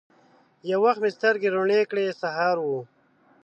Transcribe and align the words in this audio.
یو 0.69 0.79
وخت 0.85 0.99
مې 1.03 1.09
سترګي 1.17 1.49
روڼې 1.55 1.79
کړې! 1.91 2.05
سهار 2.21 2.57
و 2.61 2.67